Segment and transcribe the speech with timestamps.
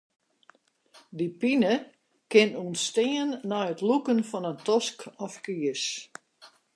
[1.17, 1.73] Dy pine
[2.31, 5.83] kin ûntstean nei it lûken fan in tosk of kies.